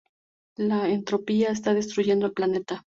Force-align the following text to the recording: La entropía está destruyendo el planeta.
La 0.57 0.89
entropía 0.89 1.51
está 1.51 1.75
destruyendo 1.75 2.25
el 2.25 2.33
planeta. 2.33 2.87